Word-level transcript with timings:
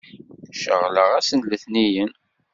Ceɣleɣ 0.53 1.09
ass 1.19 1.29
n 1.37 1.45
letniyen. 1.49 2.11